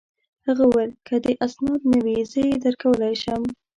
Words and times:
هغه 0.47 0.63
وویل: 0.67 0.91
که 1.07 1.15
دي 1.23 1.33
اسناد 1.45 1.81
نه 1.91 1.99
وي، 2.05 2.17
زه 2.31 2.39
يې 2.49 2.55
درکولای 2.63 3.15
شم. 3.23 3.43